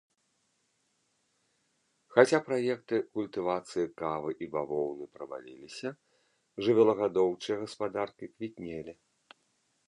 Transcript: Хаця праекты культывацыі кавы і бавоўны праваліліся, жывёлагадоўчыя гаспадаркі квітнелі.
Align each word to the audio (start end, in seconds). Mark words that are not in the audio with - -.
Хаця 2.15 2.39
праекты 2.47 2.97
культывацыі 3.19 3.91
кавы 4.03 4.31
і 4.47 4.49
бавоўны 4.55 5.05
праваліліся, 5.19 5.89
жывёлагадоўчыя 6.69 7.55
гаспадаркі 7.67 8.25
квітнелі. 8.35 8.93